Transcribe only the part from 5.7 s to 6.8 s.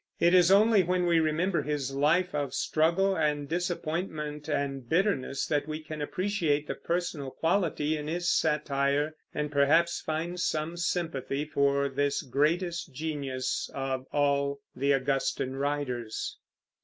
can appreciate the